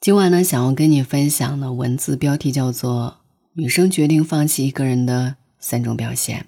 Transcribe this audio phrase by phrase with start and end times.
[0.00, 3.16] 今晚呢，想要跟你分享的文字标题叫做
[3.54, 6.38] 《女生决定放弃一个人的三种表现》。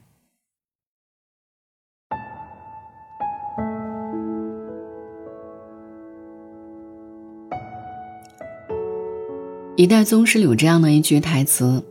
[9.77, 11.85] 一代宗师有这样的一句台词：“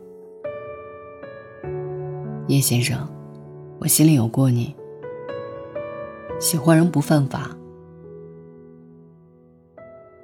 [2.48, 3.06] 叶先生，
[3.80, 4.74] 我心里有过你，
[6.40, 7.54] 喜欢人不犯法。”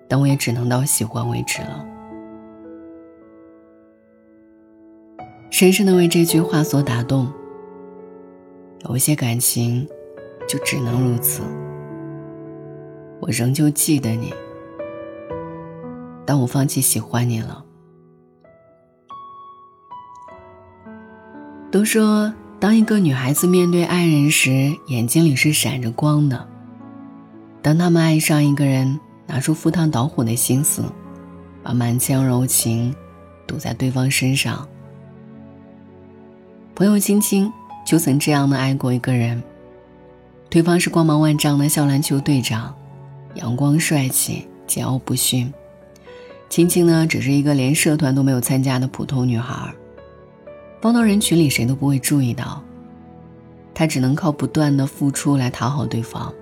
[0.09, 1.84] 但我也只能到喜欢为止了。
[5.51, 7.33] 深深的为这句话所打动。
[8.88, 9.88] 有些感情，
[10.47, 11.42] 就只能如此。
[13.20, 14.33] 我仍旧记得你，
[16.25, 17.64] 但我放弃喜欢你了。
[21.70, 26.47] 都说，当一个女孩子面对爱人时，眼睛里是闪着光的。
[27.61, 29.00] 当他们爱上一个人。
[29.27, 30.85] 拿出赴汤蹈火的心思，
[31.62, 32.95] 把满腔柔情
[33.47, 34.67] 赌在对方身上。
[36.75, 37.53] 朋友青青
[37.87, 39.42] 就曾这样的爱过一个人，
[40.48, 42.75] 对方是光芒万丈的校篮球队长，
[43.34, 45.53] 阳光帅气，桀骜不驯。
[46.48, 49.75] 青青呢，只是一个连社团都没有参加的普通女孩，
[50.81, 52.62] 放到人群里谁都不会注意到。
[53.75, 56.33] 她只能靠不断的付出来讨好对方，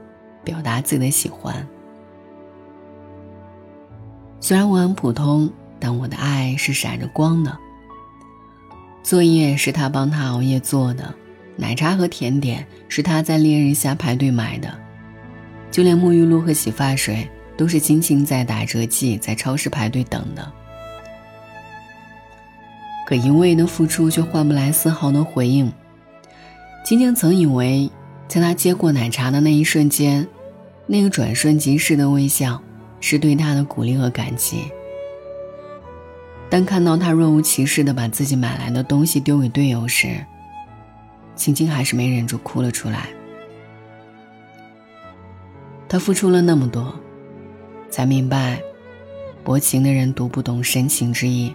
[0.44, 1.66] 表达自己的喜欢。
[4.44, 5.50] 虽然我很普通，
[5.80, 7.58] 但我的爱是闪着光的。
[9.02, 11.14] 作业是他帮他熬夜做的，
[11.56, 14.70] 奶茶和甜点是他在烈日下排队买的，
[15.70, 20.52] 就连沐浴露和洗发水都是青青在打折季在超市排队等的。
[23.06, 25.72] 可一味的付出却换不来丝毫的回应。
[26.84, 27.90] 青青曾以为，
[28.28, 30.28] 在他接过奶茶的那一瞬间，
[30.86, 32.60] 那个转瞬即逝的微笑。
[33.06, 34.64] 是对他的鼓励和感激，
[36.48, 40.24] 但看到他若无其事的把自己买来的东西丢给队友时，
[41.36, 43.10] 青青还是没忍住哭了出来。
[45.86, 46.98] 他付出了那么多，
[47.90, 48.58] 才明白，
[49.44, 51.54] 薄情的人读不懂深情之意。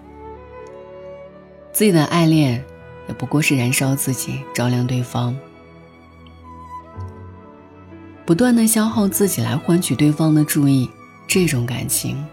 [1.73, 2.63] 自己的爱恋，
[3.07, 5.35] 也不过是燃烧自己，照亮对方，
[8.23, 10.87] 不断的消耗自己来换取对方的注意。
[11.29, 12.25] 这种感情，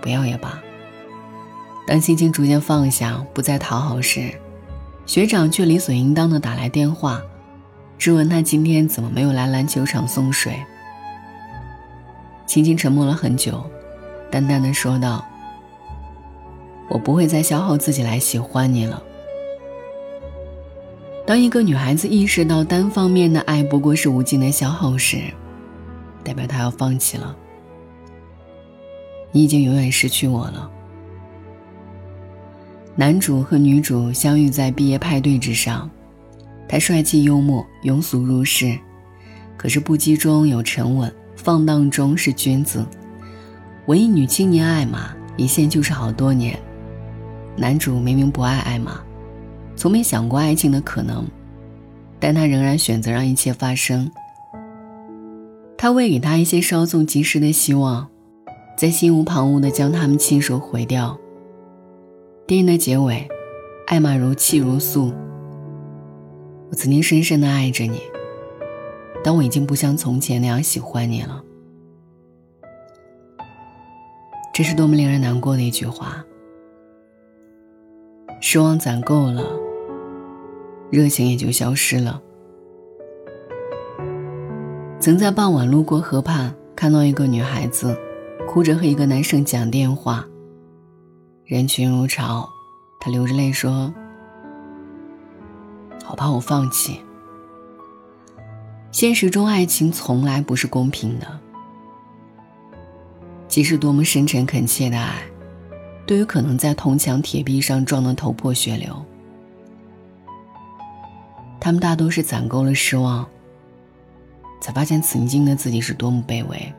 [0.00, 0.60] 不要也罢。
[1.86, 4.34] 当心情逐渐放下，不再讨好时，
[5.06, 7.22] 学长却理所应当的打来电话，
[7.96, 10.60] 质问他今天怎么没有来篮球场送水。
[12.48, 13.64] 青青沉默了很久，
[14.28, 15.24] 淡淡的说道
[16.90, 19.00] ：“我不会再消耗自己来喜欢你了。”
[21.24, 25.18] 当一个女孩子意识到单方面的爱不过是无尽的消耗时，
[26.24, 27.36] 代表她要放弃了。
[29.36, 30.70] 你已经永远失去我了。
[32.94, 35.90] 男主和女主相遇在毕业派对之上，
[36.66, 38.78] 他帅气幽默，庸俗入世，
[39.58, 42.86] 可是不羁中有沉稳，放荡中是君子。
[43.84, 46.58] 文艺女青年艾玛一见就是好多年。
[47.58, 48.98] 男主明明不爱艾玛，
[49.76, 51.26] 从没想过爱情的可能，
[52.18, 54.10] 但他仍然选择让一切发生。
[55.76, 58.08] 他喂给他一些稍纵即逝的希望。
[58.76, 61.18] 在心无旁骛地将他们亲手毁掉。
[62.46, 63.26] 电影的结尾，
[63.86, 65.12] 艾玛如泣如诉
[66.70, 68.02] ：“我曾经深深地爱着你，
[69.24, 71.42] 但我已经不像从前那样喜欢你了。”
[74.52, 76.22] 这是多么令人难过的一句话。
[78.42, 79.42] 失望攒够了，
[80.90, 82.20] 热情也就消失了。
[85.00, 87.98] 曾在傍晚路过河畔，看到一个女孩子。
[88.46, 90.24] 哭着和一个男生讲电话，
[91.44, 92.48] 人群如潮，
[92.98, 93.92] 他流着泪说
[96.02, 97.00] ：“好怕我放弃。”
[98.90, 101.26] 现实中，爱情从来不是公平的。
[103.46, 105.22] 即使多么深沉恳切的爱，
[106.06, 109.04] 对于可能在铜墙铁壁上撞得头破血流，
[111.60, 113.26] 他们大多是攒够了失望，
[114.62, 116.72] 才发现曾经的自己是多么卑微。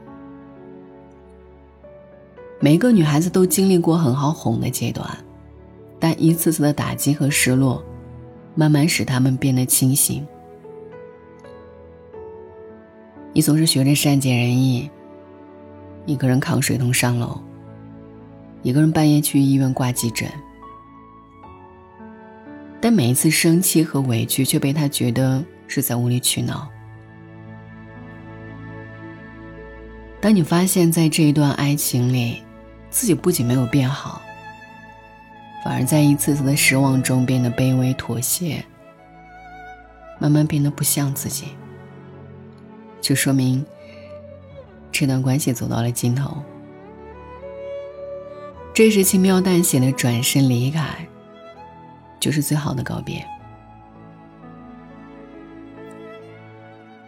[2.60, 5.08] 每个女孩子都经历过很好哄的阶段，
[6.00, 7.84] 但一次次的打击和失落，
[8.56, 10.26] 慢慢使她们变得清醒。
[13.32, 14.90] 你总是学着善解人意，
[16.08, 17.40] 一个人扛水桶上楼，
[18.64, 20.28] 一个人半夜去医院挂急诊，
[22.82, 26.68] 但每一次生气和委屈却被他觉得是在无理取闹。
[30.20, 32.42] 当你发现，在这一段爱情里，
[32.90, 34.22] 自己不仅没有变好，
[35.64, 38.64] 反而在一次次的失望中变得卑微妥协，
[40.20, 41.50] 慢慢变得不像自己，
[43.02, 43.66] 就说明
[44.92, 46.42] 这段关系走到了尽头。
[48.74, 51.08] 这时轻描淡写的转身离开，
[52.20, 53.26] 就是最好的告别。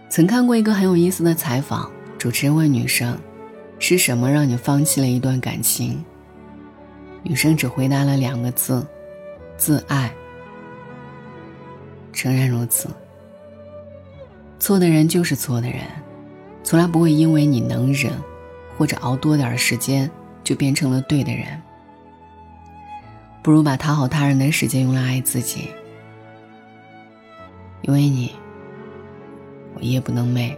[0.10, 3.16] 曾看过一个很有意思的采访，主持人问女生
[3.80, 6.04] ：“是什么让你放弃了一段感情？”
[7.24, 8.86] 女生只回答了两个字
[9.58, 10.12] ：“自爱。”
[12.14, 12.90] 诚然如此，
[14.60, 15.82] 错的人就是错的人，
[16.64, 18.12] 从来不会因为你能忍，
[18.78, 20.10] 或者熬多点时间，
[20.44, 21.46] 就变成了对的人。
[23.42, 25.70] 不如把讨好他人的时间用来爱自己，
[27.82, 28.36] 因为你。
[29.76, 30.58] 我夜不能寐，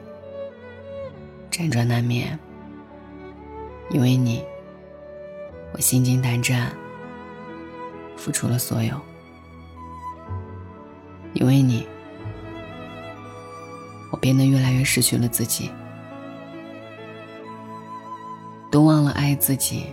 [1.51, 2.39] 辗转难眠。
[3.93, 4.43] 因为你，
[5.73, 6.71] 我心惊胆战，
[8.15, 8.99] 付出了所有。
[11.33, 11.85] 因为你，
[14.09, 15.69] 我变得越来越失去了自己，
[18.71, 19.87] 都忘了爱自己，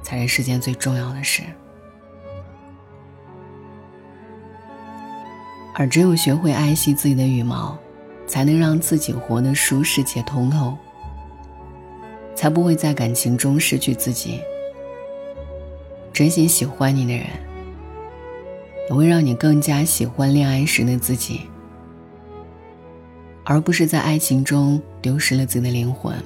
[0.00, 1.42] 才是世间最重要的事。
[5.74, 7.76] 而只有学会爱惜自己的羽毛。
[8.26, 10.78] 才能让自己活得舒适且通透，
[12.40, 14.40] 才不会在感情中失去自己。
[16.10, 17.26] 真心喜欢你的人，
[18.88, 21.42] 也会让你更加喜欢恋爱时的自己，
[23.44, 26.16] 而不是在爱情中丢失了自己的灵魂。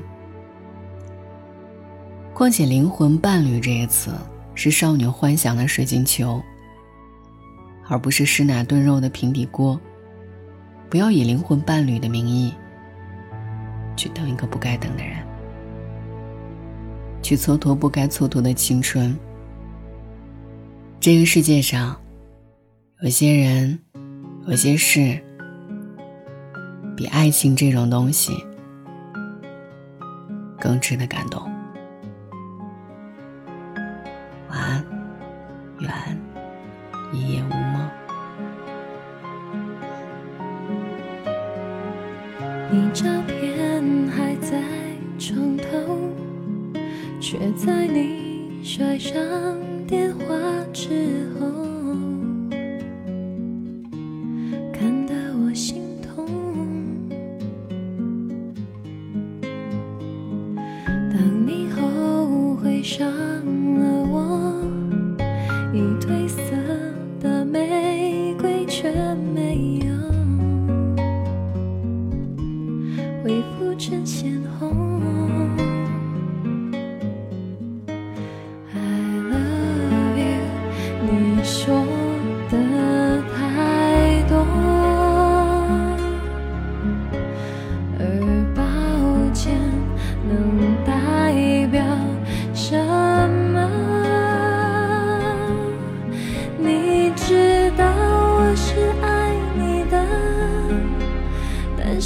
[2.32, 4.12] 况且“灵魂伴侣”这个词
[4.54, 6.40] 是少女幻想的水晶球，
[7.88, 9.80] 而不是湿奶炖肉的平底锅。
[10.88, 12.54] 不要以灵魂伴侣的名义
[13.96, 15.16] 去等一个不该等的人，
[17.24, 19.16] 去蹉跎不该蹉跎的青春。
[21.00, 21.98] 这个世界上，
[23.00, 23.78] 有些人，
[24.46, 25.18] 有些事，
[26.94, 28.44] 比爱情这种东西
[30.60, 31.42] 更值得感动。
[34.50, 34.84] 晚安，
[35.80, 35.90] 愿
[37.10, 37.88] 一夜无梦。
[42.70, 43.53] 你照片
[47.36, 49.12] 却在你摔上
[49.88, 50.24] 电话
[50.72, 51.23] 之后，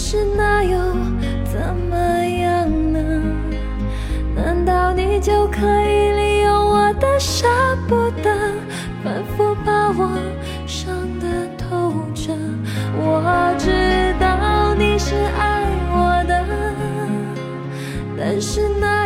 [0.01, 0.79] 是那又？
[1.45, 3.01] 怎么样呢？
[4.37, 7.49] 难道你就可以利用我的舍
[7.89, 8.31] 不得，
[9.03, 10.09] 反复把我
[10.69, 12.33] 伤得透彻？
[12.97, 16.47] 我知道你是爱我的，
[18.17, 18.98] 但是那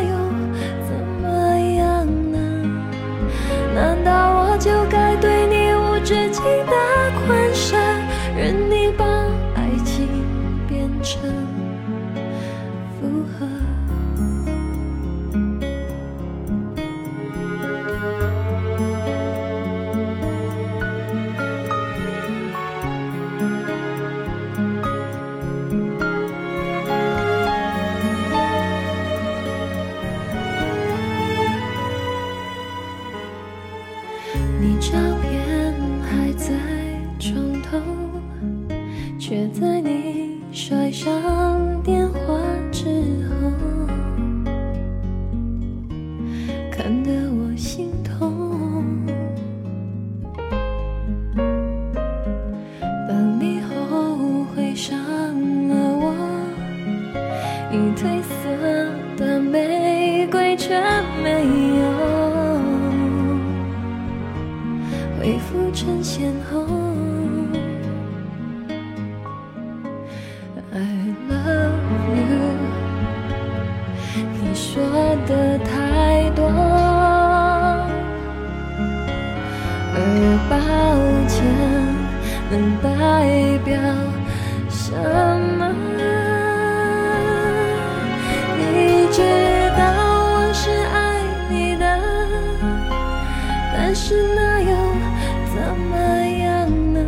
[95.64, 95.96] 怎么
[96.42, 96.98] 样呢？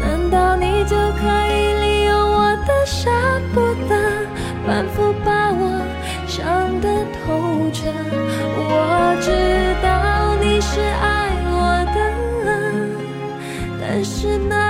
[0.00, 3.10] 难道你就可以利用我的舍
[3.52, 3.92] 不得，
[4.64, 5.82] 反复把我
[6.28, 7.90] 伤的透彻。
[8.56, 9.26] 我知
[9.82, 11.04] 道你是爱
[11.50, 11.54] 我
[11.96, 11.98] 的。
[13.80, 14.65] 但是那。